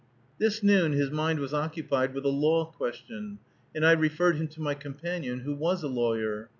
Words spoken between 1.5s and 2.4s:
occupied with a